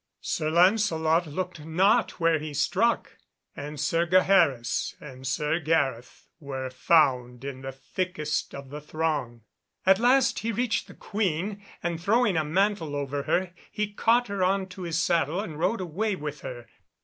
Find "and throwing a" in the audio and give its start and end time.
11.83-12.43